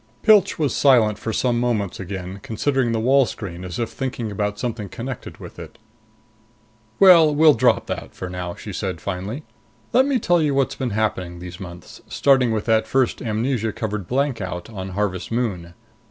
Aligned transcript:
20 0.23 0.25
Pilch 0.25 0.57
was 0.57 0.75
silent 0.75 1.19
for 1.19 1.31
some 1.31 1.59
moments 1.59 1.99
again, 1.99 2.39
considering 2.41 2.91
the 2.91 2.99
wall 2.99 3.27
screen 3.27 3.63
as 3.63 3.77
if 3.77 3.89
thinking 3.91 4.31
about 4.31 4.57
something 4.57 4.89
connected 4.89 5.37
with 5.37 5.59
it. 5.59 5.77
"Well, 6.99 7.35
we'll 7.35 7.53
drop 7.53 7.85
that 7.85 8.15
for 8.15 8.27
now," 8.27 8.55
she 8.55 8.73
said 8.73 8.99
finally. 8.99 9.43
"Let 9.93 10.07
me 10.07 10.17
tell 10.17 10.41
you 10.41 10.55
what's 10.55 10.73
been 10.73 10.89
happening 10.89 11.37
these 11.37 11.59
months, 11.59 12.01
starting 12.07 12.51
with 12.51 12.65
that 12.65 12.87
first 12.87 13.21
amnesia 13.21 13.71
covered 13.71 14.07
blankout 14.07 14.71
on 14.73 14.89
Harvest 14.97 15.31
Moon. 15.31 15.75